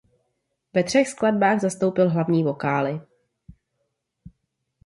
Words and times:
Ve 0.73 0.83
třech 0.83 1.07
skladbách 1.09 1.59
zastoupil 1.61 2.09
hlavní 2.09 2.43
vokály. 2.43 3.01